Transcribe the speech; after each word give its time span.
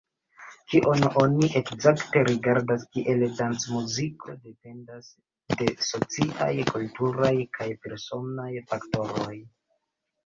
Kion 0.69 1.03
oni 1.23 1.49
ekzakte 1.59 2.23
rigardas 2.29 2.85
kiel 2.95 3.21
dancmuziko, 3.41 4.35
dependas 4.47 5.13
de 5.61 5.69
sociaj, 5.91 6.51
kulturaj 6.73 7.35
kaj 7.59 7.71
personaj 7.87 8.51
faktoroj. 8.73 9.41